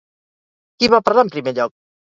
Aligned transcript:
Qui 0.79 0.91
va 0.95 1.01
parlar 1.11 1.27
en 1.27 1.33
primer 1.37 1.57
lloc? 1.61 1.77